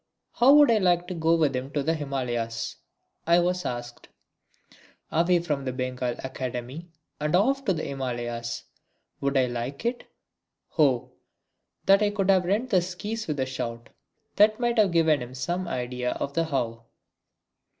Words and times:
How 0.33 0.55
would 0.55 0.71
I 0.71 0.79
like 0.79 1.07
to 1.09 1.13
go 1.13 1.35
with 1.35 1.55
him 1.55 1.69
to 1.73 1.83
the 1.83 1.93
Himalayas, 1.93 2.77
I 3.27 3.39
was 3.39 3.65
asked. 3.67 4.09
Away 5.11 5.37
from 5.41 5.63
the 5.63 5.73
Bengal 5.73 6.15
Academy 6.23 6.89
and 7.19 7.35
off 7.35 7.63
to 7.65 7.73
the 7.73 7.83
Himalayas! 7.83 8.63
Would 9.19 9.37
I 9.37 9.45
like 9.45 9.85
it? 9.85 10.05
O 10.79 11.11
that 11.85 12.01
I 12.01 12.09
could 12.09 12.31
have 12.31 12.45
rent 12.45 12.71
the 12.71 12.81
skies 12.81 13.27
with 13.27 13.39
a 13.39 13.45
shout, 13.45 13.89
that 14.37 14.59
might 14.59 14.79
have 14.79 14.91
given 14.91 15.35
some 15.35 15.67
idea 15.67 16.13
of 16.13 16.33
the 16.33 16.45
How! 16.45 16.85